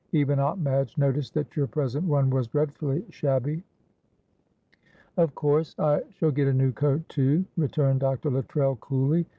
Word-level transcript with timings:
Even 0.13 0.39
Aunt 0.39 0.59
Madge 0.59 0.97
noticed 0.97 1.35
that 1.35 1.55
your 1.55 1.67
present 1.67 2.07
one 2.07 2.31
was 2.31 2.47
dreadfully 2.47 3.05
shabby." 3.11 3.61
"Of 5.15 5.35
course 5.35 5.75
I 5.77 6.01
shall 6.09 6.31
get 6.31 6.47
a 6.47 6.53
new 6.53 6.71
coat 6.71 7.07
too," 7.07 7.45
returned 7.55 7.99
Dr. 7.99 8.31
Luttrell, 8.31 8.77
coolly. 8.77 9.27